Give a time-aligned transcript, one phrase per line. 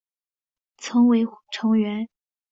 [0.77, 2.09] 曾为成员。